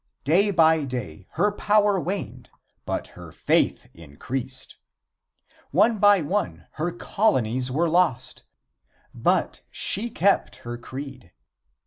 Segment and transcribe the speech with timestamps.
[0.23, 2.49] Day by day her power waned,
[2.87, 4.77] but her faith increased.
[5.69, 8.41] One by one her colonies were lost,
[9.13, 11.33] but she kept her creed.